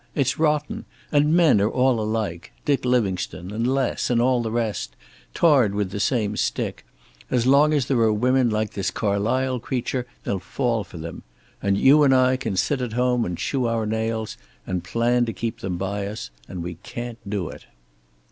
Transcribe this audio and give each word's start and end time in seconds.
It's 0.15 0.39
rotten. 0.39 0.85
And 1.11 1.31
men 1.35 1.61
are 1.61 1.69
all 1.69 1.99
alike. 1.99 2.51
Dick 2.65 2.85
Livingstone 2.85 3.51
and 3.51 3.67
Les 3.71 4.09
and 4.09 4.19
all 4.19 4.41
the 4.41 4.49
rest 4.49 4.95
tarred 5.35 5.75
with 5.75 5.91
the 5.91 5.99
same 5.99 6.35
stick. 6.35 6.83
As 7.29 7.45
long 7.45 7.71
as 7.71 7.85
there 7.85 7.99
are 7.99 8.11
women 8.11 8.49
like 8.49 8.71
this 8.71 8.89
Carlysle 8.89 9.61
creature 9.61 10.07
they'll 10.23 10.39
fall 10.39 10.83
for 10.83 10.97
them. 10.97 11.21
And 11.61 11.77
you 11.77 12.01
and 12.01 12.15
I 12.15 12.35
can 12.35 12.57
sit 12.57 12.81
at 12.81 12.93
home 12.93 13.25
and 13.25 13.37
chew 13.37 13.67
our 13.67 13.85
nails 13.85 14.37
and 14.65 14.83
plan 14.83 15.25
to 15.25 15.33
keep 15.33 15.59
them 15.59 15.77
by 15.77 16.07
us. 16.07 16.31
And 16.47 16.63
we 16.63 16.79
can't 16.81 17.19
do 17.29 17.49
it." 17.49 17.67